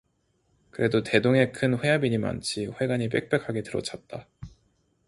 [0.71, 4.27] 그래도 대동의 큰 회합이니만치 회관이 빽빽하게 들어찼다.